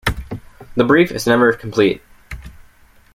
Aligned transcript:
The 0.75 0.83
brief 0.83 1.11
is 1.11 1.27
never 1.27 1.53
complete. 1.53 2.01